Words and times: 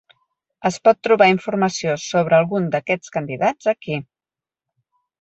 Es 0.69 0.79
pot 0.87 0.99
trobar 1.07 1.27
informació 1.33 1.95
sobre 2.05 2.39
alguns 2.39 2.75
d'aquests 2.77 3.17
candidats 3.19 3.73
aquí. 3.77 4.03